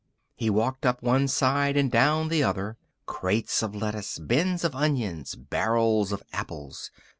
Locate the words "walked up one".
0.49-1.27